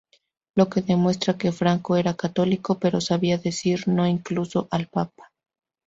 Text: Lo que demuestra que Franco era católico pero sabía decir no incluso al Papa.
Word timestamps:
Lo 0.55 0.67
que 0.67 0.81
demuestra 0.81 1.37
que 1.37 1.51
Franco 1.51 1.95
era 1.95 2.15
católico 2.15 2.79
pero 2.79 3.01
sabía 3.01 3.37
decir 3.37 3.87
no 3.87 4.07
incluso 4.07 4.67
al 4.71 4.87
Papa. 4.87 5.31